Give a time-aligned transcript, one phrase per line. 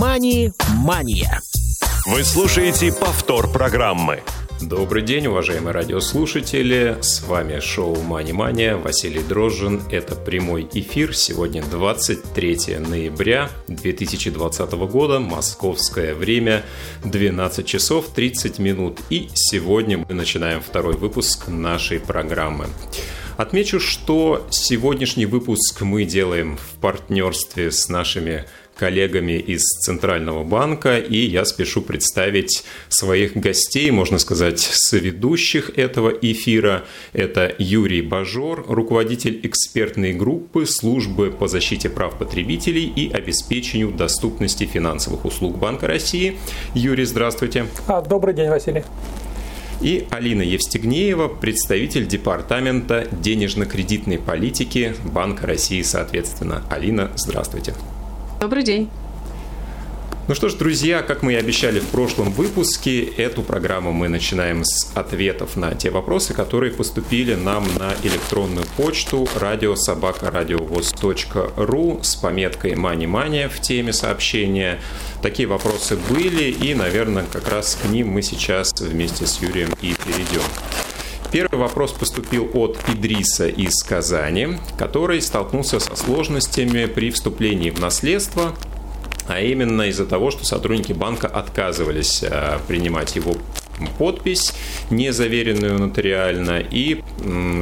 [0.00, 1.42] «Мани-мания».
[2.06, 4.22] Вы слушаете повтор программы.
[4.62, 6.98] Добрый день, уважаемые радиослушатели.
[7.00, 8.76] С вами шоу «Мани Мания».
[8.76, 9.82] Василий Дрожжин.
[9.90, 11.16] Это прямой эфир.
[11.16, 15.18] Сегодня 23 ноября 2020 года.
[15.18, 16.62] Московское время
[17.02, 19.00] 12 часов 30 минут.
[19.10, 22.66] И сегодня мы начинаем второй выпуск нашей программы.
[23.36, 28.46] Отмечу, что сегодняшний выпуск мы делаем в партнерстве с нашими
[28.78, 36.84] коллегами из Центрального банка, и я спешу представить своих гостей, можно сказать, соведущих этого эфира.
[37.12, 45.24] Это Юрий Бажор, руководитель экспертной группы службы по защите прав потребителей и обеспечению доступности финансовых
[45.24, 46.38] услуг Банка России.
[46.74, 47.66] Юрий, здравствуйте.
[47.88, 48.84] А, добрый день, Василий.
[49.80, 56.64] И Алина Евстигнеева, представитель Департамента денежно-кредитной политики Банка России, соответственно.
[56.68, 57.74] Алина, здравствуйте.
[58.40, 58.88] Добрый день.
[60.28, 64.62] Ну что ж, друзья, как мы и обещали в прошлом выпуске, эту программу мы начинаем
[64.62, 73.48] с ответов на те вопросы, которые поступили нам на электронную почту радиособакарадиовоз.ру с пометкой «Мани-мания»
[73.48, 74.78] в теме сообщения.
[75.22, 79.96] Такие вопросы были, и, наверное, как раз к ним мы сейчас вместе с Юрием и
[80.06, 80.42] перейдем.
[81.30, 88.54] Первый вопрос поступил от Идриса из Казани, который столкнулся со сложностями при вступлении в наследство,
[89.26, 93.34] а именно из-за того, что сотрудники банка отказывались э, принимать его
[93.98, 94.54] подпись,
[94.90, 97.02] не заверенную нотариально, и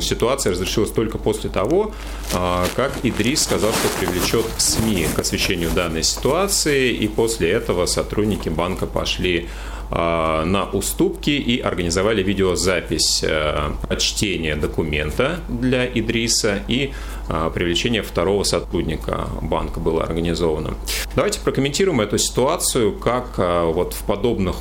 [0.00, 1.92] ситуация разрешилась только после того,
[2.32, 8.48] э, как Идрис сказал, что привлечет СМИ к освещению данной ситуации, и после этого сотрудники
[8.48, 9.48] банка пошли
[9.90, 16.92] на уступки и организовали видеозапись э, чтения документа для Идриса и
[17.28, 20.74] а, привлечение второго сотрудника банка было организовано.
[21.14, 24.56] Давайте прокомментируем эту ситуацию, как а, вот в подобных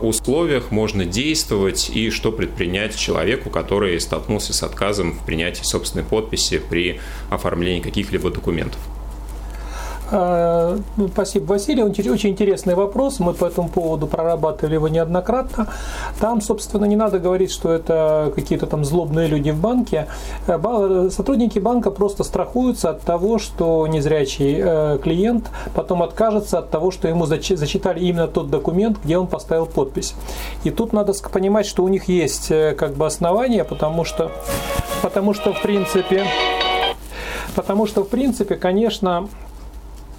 [0.00, 6.58] условиях можно действовать и что предпринять человеку, который столкнулся с отказом в принятии собственной подписи
[6.58, 8.78] при оформлении каких-либо документов.
[10.10, 11.82] А, ну, спасибо, Василий.
[11.82, 13.20] Очень интересный вопрос.
[13.20, 15.68] Мы по этому поводу прорабатывали его неоднократно.
[16.20, 20.06] Там, собственно, не надо говорить, что это какие-то там злобные люди в банке.
[20.46, 26.90] Э, сотрудники банка просто страхуются от того, что незрячий э, клиент потом откажется от того,
[26.90, 30.14] что ему зачитали именно тот документ, где он поставил подпись.
[30.64, 34.30] И тут надо понимать, что у них есть э, как бы основания, потому что,
[35.02, 36.24] потому что в принципе,
[37.54, 39.28] потому что в принципе, конечно,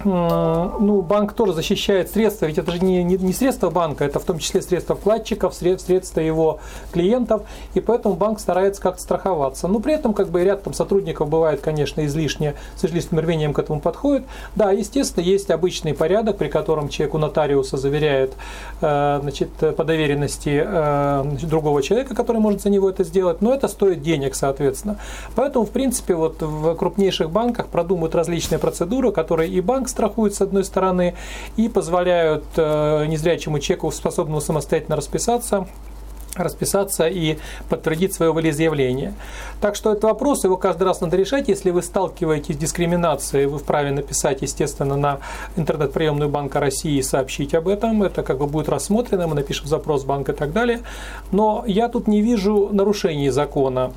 [0.04, 4.24] ну, банк тоже защищает средства, ведь это же не, не, не средства банка, это в
[4.24, 6.60] том числе средства вкладчиков, средства его
[6.92, 7.42] клиентов,
[7.74, 9.68] и поэтому банк старается как-то страховаться.
[9.68, 13.58] Но при этом как бы ряд там сотрудников бывает, конечно, излишне, с излишним рвением к
[13.58, 14.24] этому подходит.
[14.54, 18.34] Да, естественно, есть обычный порядок, при котором человек у нотариуса заверяет
[18.80, 23.54] э, значит, по доверенности э, значит, другого человека, который может за него это сделать, но
[23.54, 24.98] это стоит денег, соответственно.
[25.34, 30.40] Поэтому, в принципе, вот в крупнейших банках продумывают различные процедуры, которые и банк страхуют с
[30.40, 31.14] одной стороны
[31.56, 35.66] и позволяют э, незрячему человеку, способному самостоятельно расписаться,
[36.42, 37.38] расписаться и
[37.68, 39.14] подтвердить свое волеизъявление.
[39.60, 41.48] Так что этот вопрос, его каждый раз надо решать.
[41.48, 45.18] Если вы сталкиваетесь с дискриминацией, вы вправе написать, естественно, на
[45.56, 48.02] интернет-приемную Банка России и сообщить об этом.
[48.02, 50.80] Это как бы будет рассмотрено, мы напишем запрос в банк и так далее.
[51.32, 53.92] Но я тут не вижу нарушений закона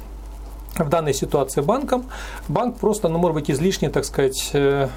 [0.78, 2.06] в данной ситуации банком.
[2.48, 4.88] Банк просто, ну, может быть, излишне, так сказать, э,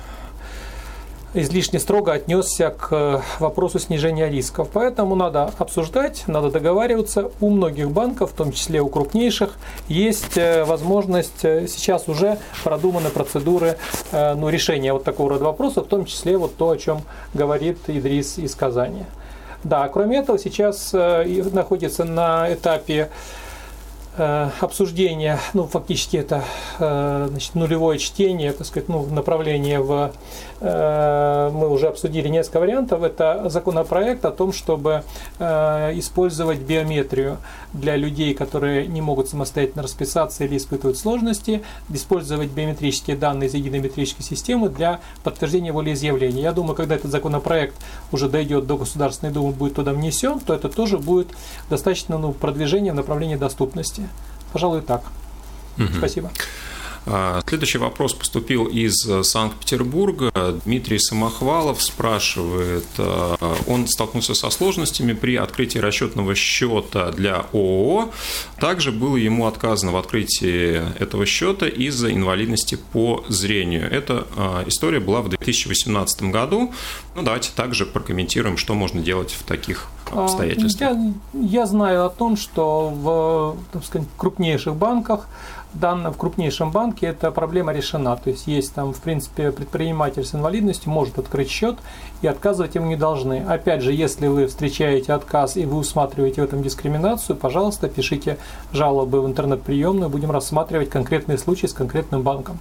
[1.35, 4.69] излишне строго отнесся к э, вопросу снижения рисков.
[4.73, 7.31] Поэтому надо обсуждать, надо договариваться.
[7.41, 9.55] У многих банков, в том числе у крупнейших,
[9.89, 13.77] есть э, возможность, э, сейчас уже продуманы процедуры
[14.13, 17.03] ну, решения вот такого рода вопросов, в том числе вот то, о чем
[17.35, 19.05] говорит Идрис из Казани.
[19.65, 23.11] Да, кроме этого, сейчас находится на этапе
[24.17, 26.45] обсуждение, ну, фактически это
[26.79, 30.13] э, значит, нулевое чтение, так сказать, ну, направление в...
[30.61, 33.03] Э, мы уже обсудили несколько вариантов.
[33.03, 35.03] Это законопроект о том, чтобы
[35.39, 37.39] использовать биометрию
[37.73, 43.81] для людей, которые не могут самостоятельно расписаться или испытывают сложности, использовать биометрические данные из единой
[43.81, 46.43] метрической системы для подтверждения волеизъявления.
[46.43, 47.75] Я думаю, когда этот законопроект
[48.11, 51.29] уже дойдет до Государственной Думы, будет туда внесен, то это тоже будет
[51.71, 54.02] достаточно ну, продвижение в направлении доступности.
[54.53, 55.03] Пожалуй, так.
[55.79, 55.99] Угу.
[55.99, 56.31] Спасибо.
[57.05, 60.31] А, следующий вопрос поступил из Санкт-Петербурга.
[60.65, 68.11] Дмитрий Самохвалов спрашивает, а, он столкнулся со сложностями при открытии расчетного счета для ООО.
[68.59, 73.91] Также было ему отказано в открытии этого счета из-за инвалидности по зрению.
[73.91, 76.73] Эта а, история была в 2018 году.
[77.17, 80.93] Ну, давайте также прокомментируем, что можно делать в таких обстоятельствах.
[80.93, 85.27] Я, я знаю о том, что в так сказать, крупнейших банках
[85.79, 88.17] данном в крупнейшем банке эта проблема решена.
[88.17, 91.77] То есть есть там, в принципе, предприниматель с инвалидностью может открыть счет
[92.21, 93.45] и отказывать ему не должны.
[93.49, 98.39] Опять же, если вы встречаете отказ и вы усматриваете в этом дискриминацию, пожалуйста, пишите
[98.73, 102.59] жалобы в интернет-приемную, будем рассматривать конкретные случаи с конкретным банком.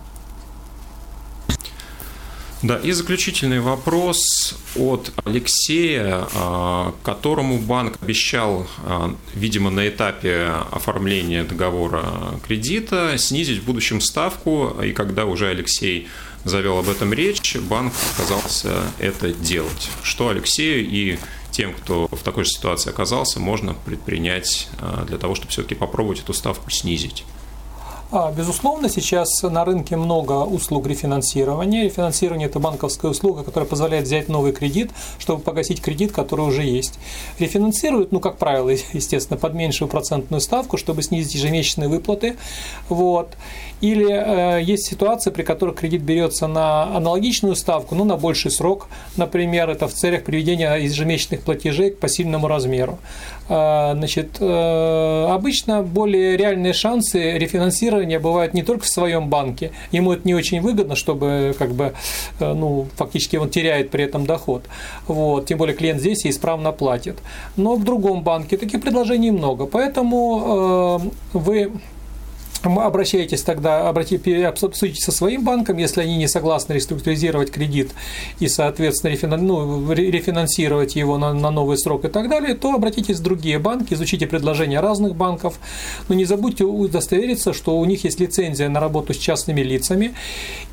[2.63, 11.43] Да, и заключительный вопрос от Алексея, а, которому банк обещал, а, видимо, на этапе оформления
[11.43, 12.05] договора
[12.45, 16.07] кредита снизить в будущем ставку, и когда уже Алексей
[16.43, 19.89] завел об этом речь, банк отказался это делать.
[20.03, 21.17] Что Алексею и
[21.49, 26.19] тем, кто в такой же ситуации оказался, можно предпринять а, для того, чтобы все-таки попробовать
[26.19, 27.23] эту ставку снизить?
[28.13, 31.85] А, безусловно, сейчас на рынке много услуг рефинансирования.
[31.85, 36.99] Рефинансирование– это банковская услуга, которая позволяет взять новый кредит, чтобы погасить кредит, который уже есть.
[37.39, 42.35] Рефинансируют, ну, как правило, естественно, под меньшую процентную ставку, чтобы снизить ежемесячные выплаты.
[42.89, 43.37] Вот.
[43.79, 48.89] Или э, есть ситуации, при которых кредит берется на аналогичную ставку, но на больший срок.
[49.15, 52.99] Например, это в целях приведения ежемесячных платежей к посильному размеру.
[53.51, 59.71] Э, значит, э, обычно более реальные шансы рефинансирования бывают не только в своем банке.
[59.91, 61.93] Ему это не очень выгодно, чтобы как бы,
[62.39, 64.63] э, ну, фактически он теряет при этом доход.
[65.07, 65.47] Вот.
[65.47, 67.17] Тем более клиент здесь и исправно платит.
[67.57, 69.65] Но в другом банке таких предложений много.
[69.65, 71.01] Поэтому
[71.33, 71.71] э, вы
[72.63, 77.91] обращайтесь тогда, обратите, обсудите со своим банком, если они не согласны реструктуризировать кредит
[78.39, 83.17] и, соответственно, рефинан, ну, рефинансировать его на, на новый срок и так далее, то обратитесь
[83.17, 85.59] в другие банки, изучите предложения разных банков,
[86.07, 90.13] но не забудьте удостовериться, что у них есть лицензия на работу с частными лицами,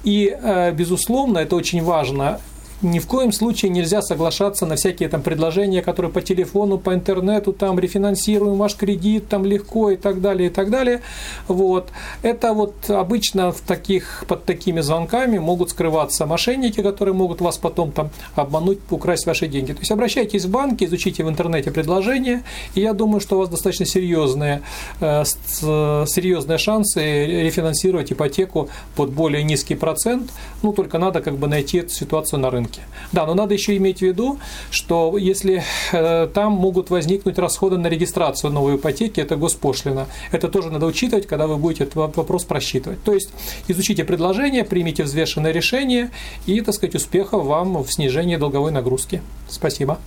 [0.05, 2.41] и, э, безусловно, это очень важно,
[2.83, 7.53] ни в коем случае нельзя соглашаться на всякие там предложения, которые по телефону, по интернету,
[7.53, 11.03] там рефинансируем ваш кредит, там легко и так далее, и так далее.
[11.49, 11.89] Вот.
[12.23, 17.91] Это вот обычно в таких, под такими звонками могут скрываться мошенники, которые могут вас потом
[17.91, 19.73] там обмануть, украсть ваши деньги.
[19.73, 22.45] То есть обращайтесь в банки, изучите в интернете предложения,
[22.75, 24.63] и я думаю, что у вас достаточно серьезные,
[25.01, 30.31] э, серьезные шансы рефинансировать ипотеку под более низкий процент.
[30.63, 32.83] Ну, только надо как бы найти эту ситуацию на рынке рынке.
[33.13, 34.39] Да, но надо еще иметь в виду,
[34.71, 35.63] что если
[35.93, 40.07] э, там могут возникнуть расходы на регистрацию новой ипотеки, это госпошлина.
[40.33, 43.03] Это тоже надо учитывать, когда вы будете этот вопрос просчитывать.
[43.03, 43.31] То есть
[43.69, 46.11] изучите предложение, примите взвешенное решение
[46.47, 49.23] и, так сказать, успехов вам в снижении долговой нагрузки.
[49.49, 49.99] Спасибо.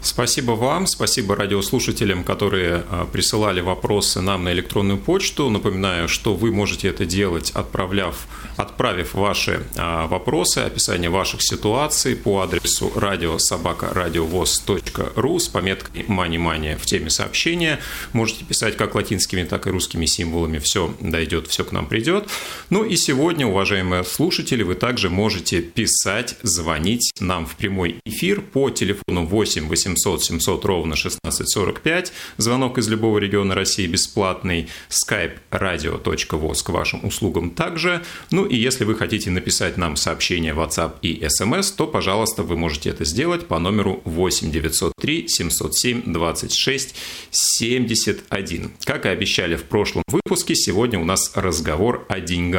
[0.00, 5.50] Спасибо вам, спасибо радиослушателям, которые а, присылали вопросы нам на электронную почту.
[5.50, 12.42] Напоминаю, что вы можете это делать, отправляв, отправив ваши а, вопросы, описание ваших ситуаций по
[12.42, 17.80] адресу радиособакарадиовоз.ру с пометкой «Мани-мания» в теме сообщения.
[18.12, 20.60] Можете писать как латинскими, так и русскими символами.
[20.60, 22.28] Все дойдет, все к нам придет.
[22.70, 28.70] Ну и сегодня, уважаемые слушатели, вы также можете писать, звонить нам в прямой эфир по
[28.70, 32.12] телефону 8 800 800 700 ровно 1645.
[32.36, 34.68] Звонок из любого региона России бесплатный.
[34.90, 38.02] skype radio.voz к вашим услугам также.
[38.30, 42.90] Ну и если вы хотите написать нам сообщение WhatsApp и SMS, то, пожалуйста, вы можете
[42.90, 46.94] это сделать по номеру 8 903 707 26
[47.30, 48.70] 71.
[48.84, 52.58] Как и обещали в прошлом выпуске, сегодня у нас разговор о деньгах.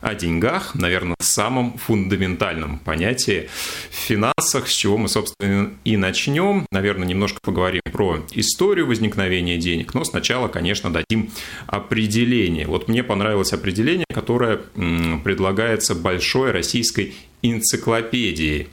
[0.00, 3.48] О деньгах, наверное, самом фундаментальном понятии
[3.90, 9.92] в финансах, с чего мы, собственно, и начнем наверное, немножко поговорим про историю возникновения денег,
[9.94, 11.30] но сначала, конечно, дадим
[11.66, 12.66] определение.
[12.66, 18.68] Вот мне понравилось определение, которое предлагается большой российской энциклопедией.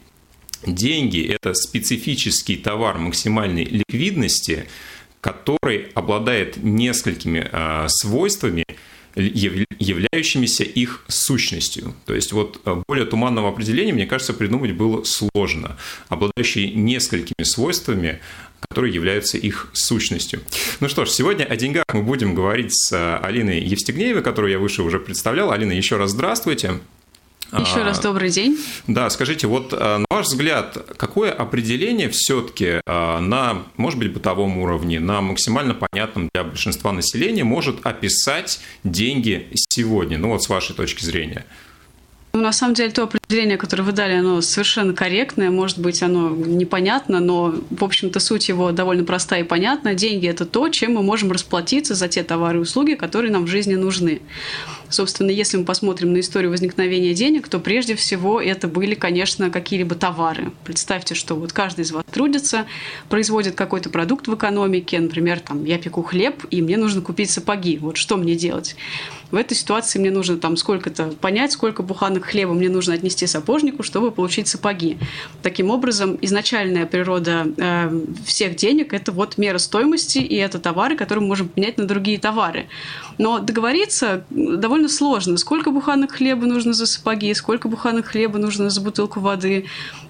[0.66, 4.68] Деньги– это специфический товар максимальной ликвидности,
[5.22, 8.66] который обладает несколькими э, свойствами,
[9.18, 11.94] являющимися их сущностью.
[12.06, 15.78] То есть вот э, более туманного определения, мне кажется, придумать было сложно,
[16.10, 18.20] обладающие несколькими свойствами,
[18.70, 20.42] которые являются их сущностью.
[20.80, 24.60] Ну что ж, сегодня о деньгах мы будем говорить с э, Алиной Евстигнеевой, которую я
[24.60, 25.52] выше уже представлял.
[25.52, 26.80] Алина, еще раз здравствуйте.
[27.52, 28.58] Еще раз добрый день.
[28.88, 35.22] Да, скажите, вот на ваш взгляд, какое определение все-таки на, может быть, бытовом уровне, на
[35.22, 41.46] максимально понятном для большинства населения может описать деньги сегодня, ну вот с вашей точки зрения?
[42.34, 45.50] Ну, на самом деле, то определение, которое вы дали, оно совершенно корректное.
[45.50, 49.96] Может быть, оно непонятно, но, в общем-то, суть его довольно простая и понятна.
[49.96, 53.48] Деньги– это то, чем мы можем расплатиться за те товары и услуги, которые нам в
[53.48, 54.22] жизни нужны.
[54.90, 59.96] Собственно, если мы посмотрим на историю возникновения денег, то прежде всего это были, конечно, какие-либо
[59.96, 60.52] товары.
[60.64, 62.66] Представьте, что вот каждый из вас трудится,
[63.10, 67.78] производит какой-то продукт в экономике, например, там, я пеку хлеб, и мне нужно купить сапоги.
[67.78, 68.76] Вот что мне делать?
[69.32, 73.84] В этой ситуации мне нужно там сколько-то понять, сколько буханок хлеба мне нужно отнести сапожнику,
[73.84, 74.98] чтобы получить сапоги.
[75.44, 81.24] Таким образом, изначальная природа э, всех денег– это вот мера стоимости, и это товары, которые
[81.24, 82.68] мы можем менять на другие товары.
[83.18, 85.38] Но договориться довольно сложно.
[85.38, 89.66] Сколько буханок хлеба нужно за сапоги, сколько буханок хлеба нужно за бутылку воды,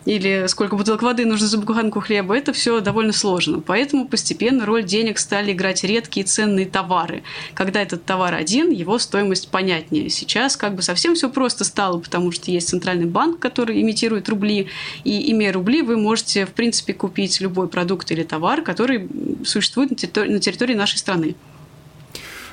[0.05, 3.59] или сколько бутылок воды нужно за буханку хлеба, это все довольно сложно.
[3.59, 7.23] Поэтому постепенно роль денег стали играть редкие ценные товары.
[7.53, 10.09] Когда этот товар один, его стоимость понятнее.
[10.09, 14.67] Сейчас как бы совсем все просто стало, потому что есть центральный банк, который имитирует рубли,
[15.03, 19.09] и имея рубли, вы можете, в принципе, купить любой продукт или товар, который
[19.45, 21.35] существует на территории, на территории нашей страны.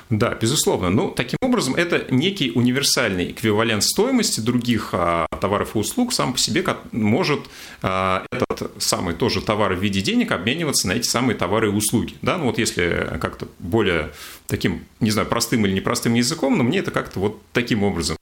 [0.09, 0.89] Да, безусловно.
[0.89, 6.39] Ну, таким образом, это некий универсальный эквивалент стоимости других а, товаров и услуг сам по
[6.39, 7.39] себе может
[7.81, 12.13] а, этот самый тоже товар в виде денег обмениваться на эти самые товары и услуги.
[12.21, 14.11] Да, ну вот если как-то более
[14.47, 18.17] таким, не знаю, простым или непростым языком, но мне это как-то вот таким образом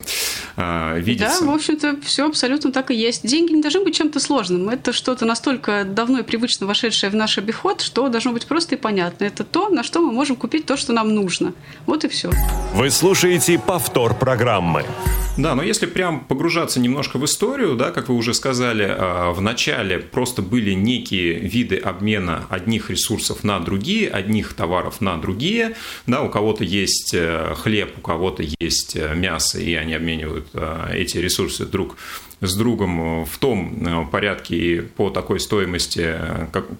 [0.56, 1.42] э, видится.
[1.42, 3.26] Да, в общем-то, все абсолютно так и есть.
[3.26, 4.70] Деньги не должны быть чем-то сложным.
[4.70, 8.78] Это что-то настолько давно и привычно вошедшее в наш обиход, что должно быть просто и
[8.78, 9.26] понятно.
[9.26, 11.54] Это то, на что мы можем купить то, что нам нужно.
[11.86, 12.32] Вот и все.
[12.74, 14.86] Вы слушаете повтор программы.
[15.36, 19.42] Да, но если прям погружаться немножко в историю, да, как вы уже сказали, а, в
[19.42, 25.76] начале просто были некие виды обмена одних ресурсов на другие, одних товаров на другие.
[26.06, 30.92] Да, у кого-то есть э, хлеб, у кого-то есть э, мясо, и они обменивают э,
[30.94, 31.98] эти ресурсы друг
[32.46, 36.16] с другом в том порядке и по такой стоимости,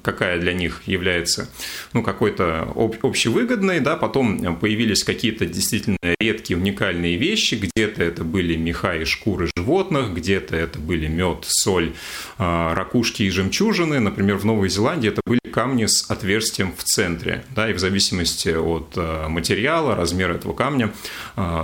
[0.02, 1.50] какая для них является
[1.94, 3.80] ну, какой-то общевыгодной.
[3.80, 7.56] Да, потом появились какие-то действительно редкие, уникальные вещи.
[7.56, 11.94] Где-то это были меха и шкуры животных, где-то это были мед, соль,
[12.38, 14.00] ракушки и жемчужины.
[14.00, 17.46] Например, в Новой Зеландии это были камни с отверстием в центре.
[17.56, 18.98] Да, и в зависимости от
[19.30, 20.92] материала, размера этого камня,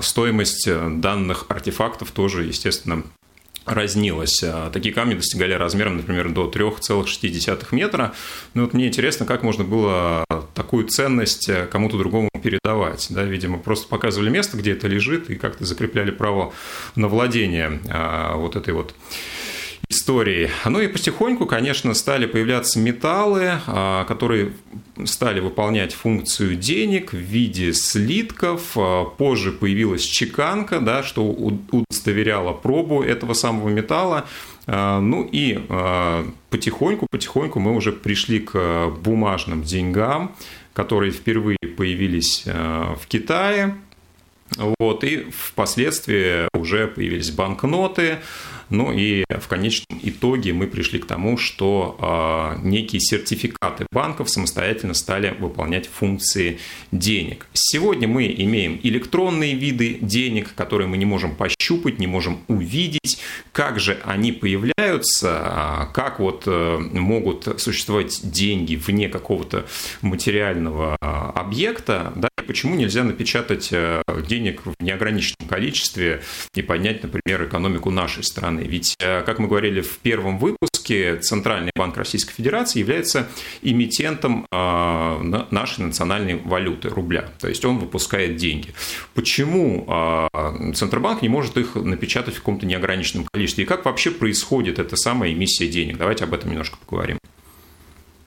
[0.01, 3.03] стоимость данных артефактов тоже, естественно,
[3.65, 4.41] разнилась.
[4.43, 8.13] А, такие камни достигали размером, например, до 3,6 метра.
[8.53, 13.07] Ну, вот мне интересно, как можно было такую ценность э, кому-то другому передавать.
[13.09, 16.53] Да, видимо, просто показывали место, где это лежит, и как-то закрепляли право
[16.95, 18.93] на владение а, вот этой вот
[20.09, 20.49] истории.
[20.65, 24.53] Ну и потихоньку, конечно, стали появляться металлы, а, которые
[25.05, 28.71] стали выполнять функцию денег в виде слитков.
[28.75, 34.25] А, позже появилась чеканка, да, что удостоверяло пробу этого самого металла.
[34.65, 35.59] А, ну и
[36.49, 40.35] потихоньку, потихоньку мы уже пришли к бумажным деньгам,
[40.73, 43.75] которые впервые появились в Китае.
[44.57, 48.17] Вот, и впоследствии уже появились банкноты,
[48.69, 51.97] ну и в конечном итоге мы пришли к тому, что
[52.61, 56.59] э, некие сертификаты банков самостоятельно стали выполнять функции
[56.91, 57.47] денег.
[57.53, 63.19] Сегодня мы имеем электронные виды денег, которые мы не можем пощупать, не можем увидеть,
[63.51, 69.65] как же они появляются, а, как вот э, могут существовать деньги вне какого-то
[70.01, 76.21] материального а, объекта, да, и почему нельзя напечатать э, денег в неограниченном количестве
[76.55, 78.67] и поднять, например, экономику нашей страны страны.
[78.67, 83.27] Ведь, э, как мы говорили в первом выпуске, Центральный банк Российской Федерации является
[83.61, 87.29] эмитентом э, нашей национальной валюты, рубля.
[87.39, 88.69] То есть он выпускает деньги.
[89.13, 93.63] Почему э, Центробанк не может их напечатать в каком-то неограниченном количестве?
[93.63, 95.97] И как вообще происходит эта самая эмиссия денег?
[95.97, 97.19] Давайте об этом немножко поговорим.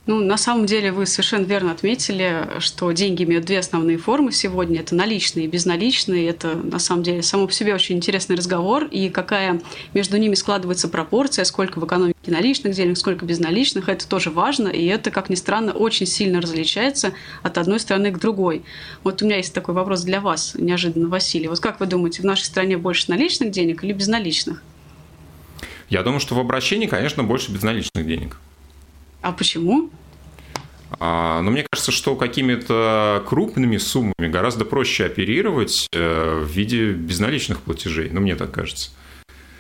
[0.05, 4.81] Ну, на самом деле вы совершенно верно отметили, что деньги имеют две основные формы сегодня.
[4.81, 6.29] Это наличные и безналичные.
[6.29, 8.87] Это, на самом деле, само по себе очень интересный разговор.
[8.87, 9.61] И какая
[9.95, 14.67] между ними складывается пропорция, сколько в экономике наличных денег, сколько безналичных, это тоже важно.
[14.67, 17.13] И это, как ни странно, очень сильно различается
[17.45, 18.65] от одной страны к другой.
[19.05, 21.47] Вот у меня есть такой вопрос для вас, неожиданно, Василий.
[21.47, 24.65] Вот как вы думаете, в нашей стране больше наличных денег или безналичных?
[25.89, 28.39] Я думаю, что в обращении, конечно, больше безналичных денег.
[29.23, 29.91] А почему?
[30.99, 37.61] А, но мне кажется, что какими-то крупными суммами гораздо проще оперировать э, в виде безналичных
[37.61, 38.11] платежей.
[38.11, 38.91] Ну, мне так кажется.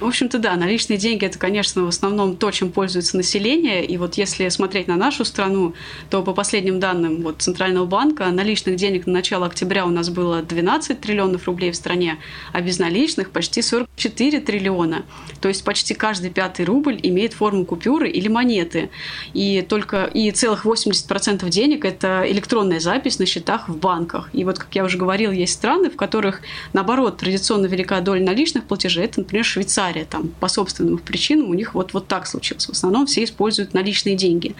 [0.02, 3.84] В общем-то, да, наличные деньги– это, конечно, в основном то, чем пользуется население.
[3.84, 5.74] И вот если смотреть на нашу страну,
[6.10, 10.42] то по последним данным вот, Центрального банка наличных денег на начало октября у нас было
[10.42, 12.18] 12 триллионов рублей в стране,
[12.52, 15.04] а безналичных почти 44 триллиона.
[15.40, 18.90] То есть почти каждый пятый рубль имеет форму купюры или монеты.
[19.34, 24.30] И только и целых 80% денег– это электронная запись на счетах в банках.
[24.32, 26.40] И вот, как я уже говорил, есть страны, в которых,
[26.72, 29.04] наоборот, традиционно велика доля наличных платежей.
[29.04, 32.66] Это, например, Швейцария Швейцария, там, по собственным причинам у них вот, вот так случилось.
[32.66, 34.54] В основном все используют наличные деньги.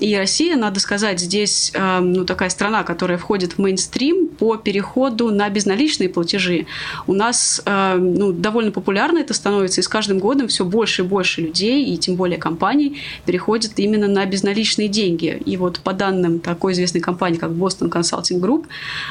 [0.00, 5.30] И Россия, надо сказать, здесь э, ну, такая страна, которая входит в мейнстрим по переходу
[5.30, 6.66] на безналичные платежи.
[7.06, 11.04] У нас э, ну, довольно популярно это становится, и с каждым годом все больше и
[11.04, 15.42] больше людей, и тем более компаний, переходят именно на безналичные деньги.
[15.46, 18.66] И вот по данным такой известной компании, как Boston Consulting Group,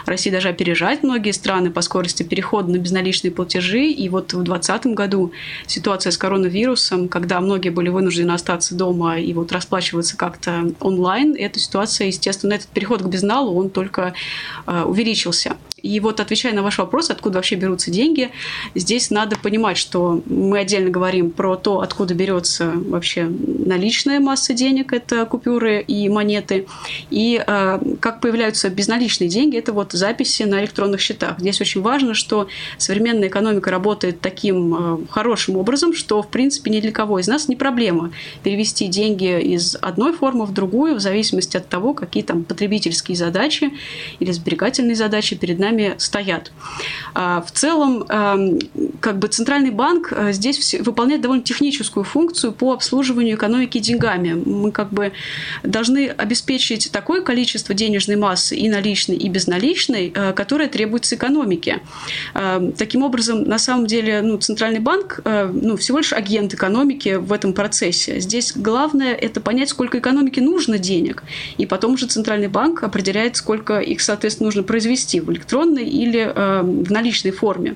[0.05, 3.87] Россия даже опережает многие страны по скорости перехода на безналичные платежи.
[3.87, 5.31] И вот в 2020 году
[5.65, 11.59] ситуация с коронавирусом, когда многие были вынуждены остаться дома и вот расплачиваться как-то онлайн, эта
[11.59, 14.13] ситуация, естественно, этот переход к безналу, он только
[14.65, 15.57] э, увеличился.
[15.83, 18.31] И вот отвечая на ваш вопрос, откуда вообще берутся деньги,
[18.73, 24.91] здесь надо понимать, что мы отдельно говорим про то, откуда берется вообще наличная масса денег,
[24.91, 26.65] это купюры и монеты,
[27.11, 31.39] и э, как появляются безналичные деньги, это вот записи на электронных счетах.
[31.39, 32.47] Здесь очень важно, что
[32.79, 37.47] современная экономика работает таким э, хорошим образом, что, в принципе, ни для кого из нас
[37.47, 42.43] не проблема перевести деньги из одной формы в другую, в зависимости от того, какие там
[42.43, 43.71] потребительские задачи
[44.19, 46.51] или сберегательные задачи перед нами нами стоят.
[47.13, 48.59] А, в целом, эм,
[48.99, 54.33] как бы центральный банк э, здесь выполняет довольно техническую функцию по обслуживанию экономики деньгами.
[54.33, 55.11] Мы как бы
[55.63, 61.81] должны обеспечить такое количество денежной массы и наличной, и безналичной, э, которое требуется экономике.
[62.33, 67.15] Эм, таким образом, на самом деле, ну, центральный банк э, ну, всего лишь агент экономики
[67.15, 68.19] в этом процессе.
[68.19, 71.23] Здесь главное– это понять, сколько экономике нужно денег,
[71.57, 76.31] и потом уже центральный банк определяет, сколько их, соответственно, нужно произвести в электронном электронной или
[76.33, 77.75] э, в наличной форме.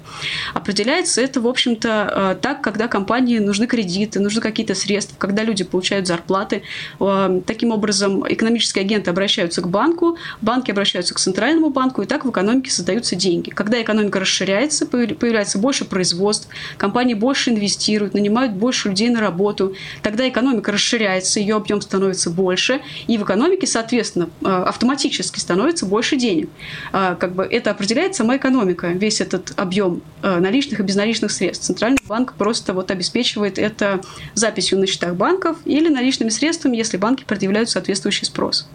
[0.53, 5.63] Определяется это, в общем-то, э, так, когда компании нужны кредиты, нужны какие-то средства, когда люди
[5.63, 6.63] получают зарплаты.
[7.00, 12.25] Э, таким образом, экономические агенты обращаются к банку, банки обращаются к центральному банку, и так
[12.25, 13.50] в экономике создаются деньги.
[13.50, 16.47] Когда экономика расширяется, появляется больше производств,
[16.77, 22.81] компании больше инвестируют, нанимают больше людей на работу, тогда экономика расширяется, ее объем становится больше,
[23.07, 26.50] и в экономике, соответственно, автоматически становится больше денег.
[26.91, 31.66] Как бы это определяет сама экономика, весь этот объем э, наличных и безналичных средств.
[31.66, 34.01] Центральный банк просто вот обеспечивает это
[34.34, 38.70] записью на счетах банков или наличными средствами, если банки предъявляют соответствующий спрос.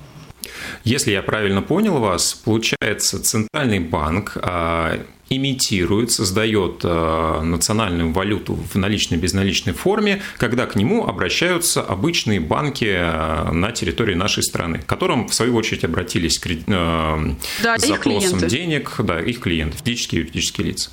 [0.84, 8.76] Если я правильно понял вас, получается, Центральный банк а, имитирует, создает э, национальную валюту в
[8.76, 14.86] наличной безналичной форме, когда к нему обращаются обычные банки э, на территории нашей страны, к
[14.86, 20.20] которым, в свою очередь, обратились к, э, да, с запросом денег, да, их клиенты, физические
[20.20, 20.90] и юридические лица.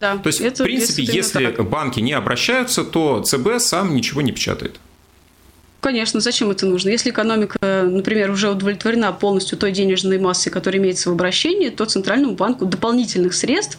[0.00, 4.22] Да, То есть, это, в принципе, если, если банки не обращаются, то ЦБ сам ничего
[4.22, 4.78] не печатает.
[5.80, 6.88] Конечно, зачем это нужно?
[6.88, 7.56] Если экономика,
[7.88, 13.32] например, уже удовлетворена полностью той денежной массой, которая имеется в обращении, то Центральному банку дополнительных
[13.32, 13.78] средств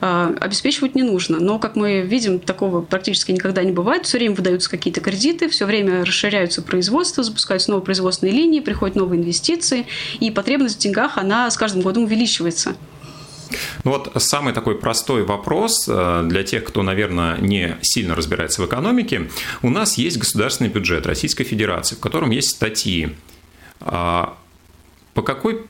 [0.00, 1.40] э, обеспечивать не нужно.
[1.40, 4.06] Но, как мы видим, такого практически никогда не бывает.
[4.06, 9.20] Все время выдаются какие-то кредиты, все время расширяются производства, запускаются новые производственные линии, приходят новые
[9.20, 9.86] инвестиции,
[10.20, 12.76] и потребность в деньгах, она с каждым годом увеличивается.
[13.84, 18.66] Ну вот самый такой простой вопрос э, для тех, кто, наверное, не сильно разбирается в
[18.66, 19.30] экономике.
[19.62, 23.14] У нас есть государственный бюджет Российской Федерации, в котором есть статьи.
[23.80, 24.36] А,
[25.14, 25.64] по какой,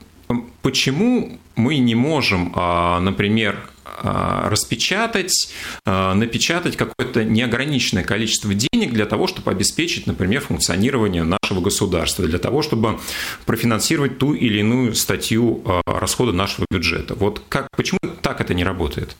[0.62, 5.53] почему мы не можем, а, например, распечатать,
[5.85, 12.38] а, напечатать какое-то неограниченное количество денег для того, чтобы обеспечить, например, функционирование нашего государства, для
[12.38, 12.99] того, чтобы
[13.47, 17.14] профинансировать ту или иную статью а, расхода нашего бюджета.
[17.14, 19.16] Вот как, почему так это не работает?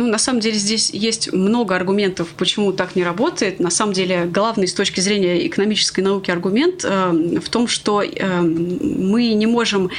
[0.00, 3.60] Ну, на самом деле здесь есть много аргументов, почему так не работает.
[3.60, 8.40] На самом деле главный с точки зрения экономической науки аргумент э, в том, что э,
[8.40, 9.90] мы не можем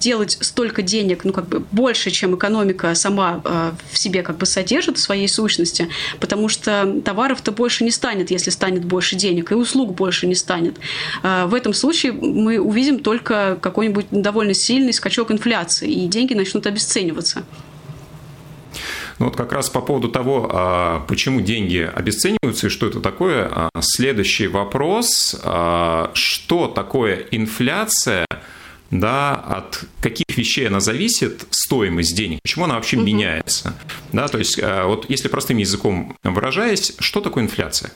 [0.00, 4.46] делать столько денег, ну, как бы больше, чем экономика сама э, в себе как бы
[4.46, 5.88] содержит в своей сущности,
[6.18, 10.78] потому что товаров-то больше не станет, если станет больше денег, и услуг больше не станет.
[11.22, 16.66] Э, в этом случае мы увидим только какой-нибудь довольно сильный скачок инфляции, и деньги начнут
[16.66, 17.44] обесцениваться.
[19.18, 23.48] Ну вот как раз по поводу того, а, почему деньги обесцениваются и что это такое,
[23.50, 25.36] а, следующий вопрос.
[25.42, 28.26] А, что такое инфляция
[28.90, 33.06] да, от каких вещей она зависит, стоимость денег, почему она вообще угу.
[33.06, 33.74] меняется.
[34.12, 37.90] Да, то есть, вот если простым языком выражаясь, что такое инфляция?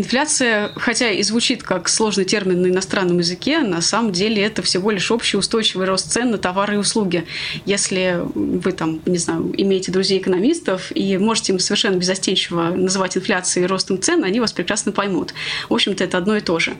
[0.00, 4.90] Инфляция, хотя и звучит как сложный термин на иностранном языке, на самом деле это всего
[4.90, 7.26] лишь общий устойчивый рост цен на товары и услуги.
[7.66, 14.00] Если вы там, не знаю, имеете друзей-экономистов и можете им совершенно безостенчиво называть инфляцией ростом
[14.00, 15.34] цен, они вас прекрасно поймут.
[15.68, 16.72] В общем-то, это одно и то же.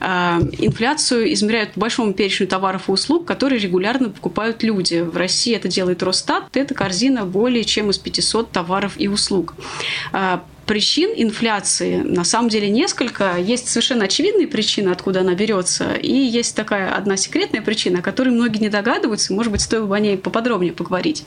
[0.00, 5.02] А, инфляцию измеряют по большому перечню товаров и услуг, которые регулярно покупают люди.
[5.02, 6.44] В России это делает Росстат.
[6.56, 9.54] Это корзина более чем из 500 товаров и услуг
[10.12, 13.38] а, причин инфляции на самом деле несколько.
[13.38, 18.30] Есть совершенно очевидные причины, откуда она берется, и есть такая одна секретная причина, о которой
[18.30, 21.24] многие не догадываются, может быть, стоило бы о ней поподробнее поговорить.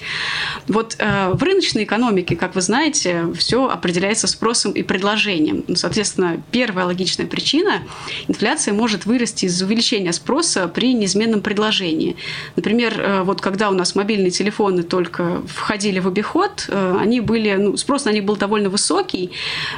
[0.67, 5.63] Вот э, в рыночной экономике, как вы знаете, все определяется спросом и предложением.
[5.67, 7.83] Ну, соответственно, первая логичная причина–
[8.27, 12.15] инфляция может вырасти из увеличения спроса при неизменном предложении.
[12.55, 17.53] Например, э, вот когда у нас мобильные телефоны только входили в обиход, э, они были,
[17.53, 19.28] ну, спрос на них был довольно высокий,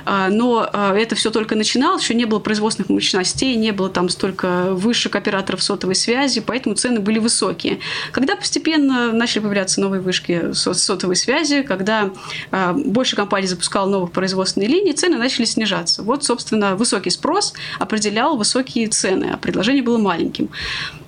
[0.05, 4.09] а, но а, это все только начиналось, еще не было производственных мощностей, не было там
[4.09, 7.79] столько вышек операторов сотовой связи, поэтому цены были высокие.
[8.11, 12.11] Когда постепенно начали появляться новые вышки сотовой связи, когда
[12.51, 16.03] а, больше компаний запускало новых производственных линий, цены начали снижаться.
[16.03, 20.49] Вот, собственно, высокий спрос определял высокие цены, а предложение было маленьким.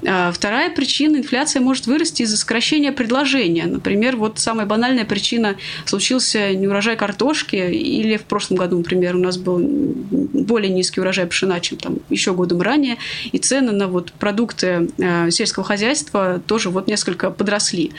[0.01, 3.65] Вторая причина– инфляция может вырасти из-за сокращения предложения.
[3.65, 9.37] Например, вот самая банальная причина– случился неурожай картошки или в прошлом году, например, у нас
[9.37, 12.97] был более низкий урожай пшена, чем там еще годом ранее,
[13.31, 17.91] и цены на вот продукты э, сельского хозяйства тоже вот несколько подросли.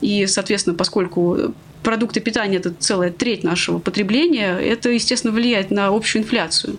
[0.00, 6.22] И, соответственно, поскольку продукты питания– это целая треть нашего потребления, это, естественно, влияет на общую
[6.22, 6.78] инфляцию.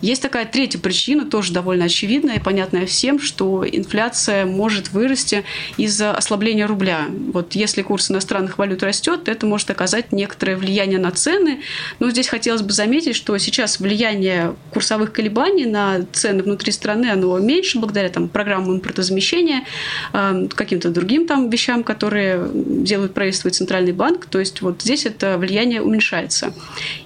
[0.00, 5.44] Есть такая третья причина, тоже довольно очевидная и понятная всем, что инфляция может вырасти
[5.76, 7.06] из-за ослабления рубля.
[7.32, 11.60] Вот если курс иностранных валют растет, это может оказать некоторое влияние на цены.
[11.98, 17.38] Но здесь хотелось бы заметить, что сейчас влияние курсовых колебаний на цены внутри страны, оно
[17.38, 19.64] меньше благодаря там, программам импортозамещения,
[20.12, 24.19] э, каким-то другим там вещам, которые делают правительство и Центральный банк.
[24.26, 26.52] То есть вот здесь это влияние уменьшается.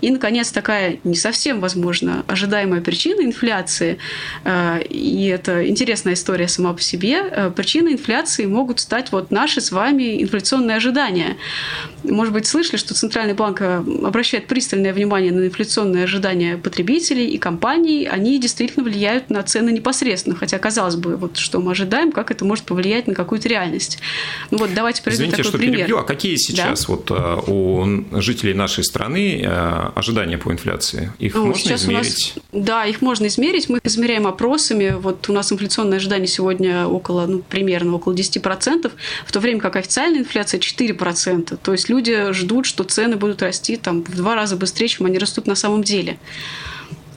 [0.01, 3.99] И, наконец, такая не совсем, возможно, ожидаемая причина инфляции,
[4.45, 9.61] э, и это интересная история сама по себе, э, причиной инфляции могут стать вот наши
[9.61, 11.37] с вами инфляционные ожидания.
[12.03, 17.39] Может быть, слышали, что Центральный банк э, обращает пристальное внимание на инфляционные ожидания потребителей и
[17.39, 18.07] компаний.
[18.11, 20.37] Они действительно влияют на цены непосредственно.
[20.37, 23.99] Хотя, казалось бы, вот что мы ожидаем, как это может повлиять на какую-то реальность.
[24.51, 25.77] Ну вот давайте приведем Извините, такой что пример.
[25.79, 25.99] перебью.
[25.99, 26.93] А какие сейчас да?
[26.93, 27.87] вот у
[28.21, 29.45] жителей нашей страны
[29.95, 31.13] ожидания по инфляции?
[31.19, 32.35] Их ну, можно измерить?
[32.53, 33.69] Нас, да, их можно измерить.
[33.69, 34.97] Мы их измеряем опросами.
[34.99, 38.91] Вот у нас инфляционное ожидание сегодня около, ну, примерно около 10%,
[39.27, 41.59] в то время как официальная инфляция 4%.
[41.63, 45.19] То есть люди ждут, что цены будут расти там, в два раза быстрее, чем они
[45.19, 46.19] растут на самом деле.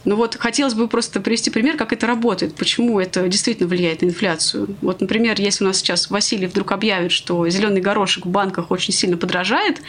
[0.07, 4.05] Ну вот хотелось бы просто привести пример, как это работает, почему это действительно влияет на
[4.05, 4.69] инфляцию.
[4.81, 8.93] Вот, например, если у нас сейчас Василий вдруг объявит, что зеленый горошек в банках очень
[8.93, 9.81] сильно подражает,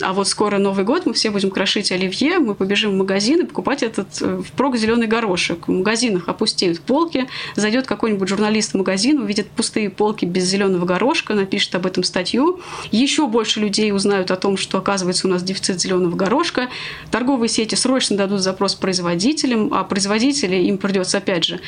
[0.00, 3.44] а вот скоро Новый год, мы все будем крошить оливье, мы побежим в магазин и
[3.44, 5.66] покупать этот э, впрок зеленый горошек.
[5.66, 7.26] В магазинах опустеют полки,
[7.56, 12.60] зайдет какой-нибудь журналист в магазин, увидит пустые полки без зеленого горошка, напишет об этом статью.
[12.92, 16.68] Еще больше людей узнают о том, что оказывается у нас дефицит зеленого горошка.
[17.10, 21.60] Торговые сети срочно дадут запрос производителям, производителям, а производители, им придется, опять же,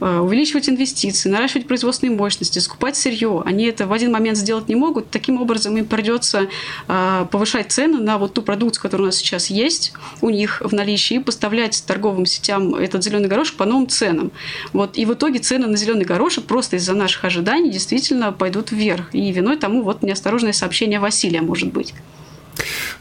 [0.00, 3.42] э, увеличивать инвестиции, наращивать производственные мощности, скупать сырье.
[3.44, 5.10] Они это в один момент сделать не могут.
[5.10, 6.48] Таким образом, им придется
[6.88, 10.72] э, повышать цены на вот ту продукцию, которая у нас сейчас есть у них в
[10.74, 14.30] наличии, и поставлять торговым сетям этот зеленый горошек по новым ценам.
[14.72, 14.98] Вот.
[14.98, 19.14] И в итоге цены на зеленый горошек просто из-за наших ожиданий действительно пойдут вверх.
[19.14, 21.94] И виной тому вот неосторожное сообщение Василия, может быть.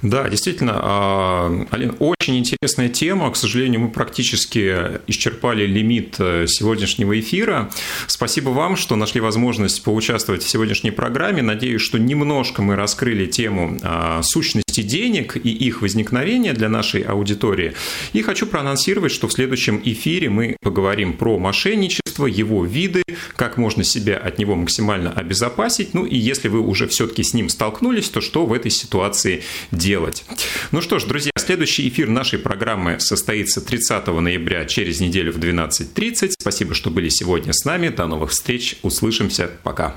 [0.02, 3.32] Да, действительно, а, Алина, очень интересная тема.
[3.32, 7.70] К сожалению, мы практически исчерпали лимит э, сегодняшнего эфира.
[8.08, 11.42] Спасибо вам, что нашли возможность поучаствовать в сегодняшней программе.
[11.42, 17.74] Надеюсь, что немножко мы раскрыли тему а, сущности денег и их возникновения для нашей аудитории.
[18.14, 23.04] И хочу проанонсировать, что в следующем эфире мы поговорим про мошенничество, его виды,
[23.36, 25.94] как можно себя от него максимально обезопасить.
[25.94, 30.26] Ну и если вы уже все-таки с ним столкнулись, то что в этой ситуации делать.
[30.72, 36.34] Ну что ж, друзья, следующий эфир нашей программы состоится 30 ноября через неделю в 12.30.
[36.40, 37.90] Спасибо, что были сегодня с нами.
[37.90, 38.78] До новых встреч.
[38.82, 39.50] Услышимся.
[39.64, 39.96] Пока.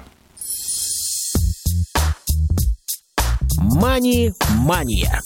[3.56, 5.20] Мани-мания.